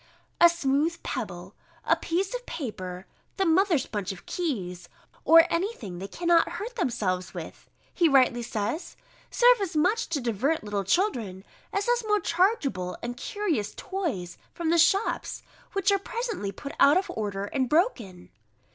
[0.39, 1.53] "A smooth pebble,
[1.85, 3.05] a piece of paper,
[3.37, 4.89] the mother's bunch of keys,
[5.25, 8.97] or any thing they cannot hurt themselves with," he rightly says,
[9.29, 14.71] "serve as much to divert little children, as those more chargeable and curious toys from
[14.71, 15.43] the shops,
[15.73, 18.31] which are presently put out of order, and broken."